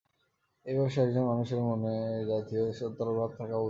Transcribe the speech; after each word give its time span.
এই 0.65 0.73
বয়সের 0.77 1.03
একজন 1.05 1.23
মানুষের 1.23 1.61
মনে 1.61 1.91
এ 2.11 2.23
জাতীয় 2.29 2.63
তরল 2.97 3.15
ভাব 3.19 3.31
থাকা 3.31 3.43
উচিত 3.43 3.49
নয়। 3.49 3.59